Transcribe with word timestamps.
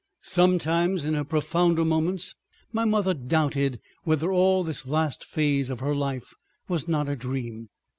Sometimes 0.23 1.05
in 1.05 1.13
her 1.13 1.23
profounder 1.23 1.85
moments 1.85 2.33
my 2.73 2.85
mother 2.85 3.13
doubted 3.13 3.79
whether 4.03 4.31
all 4.33 4.63
this 4.63 4.87
last 4.87 5.23
phase 5.23 5.69
of 5.69 5.79
her 5.79 5.93
life 5.93 6.33
was 6.67 6.87
not 6.87 7.07
a 7.07 7.15
dream. 7.15 7.69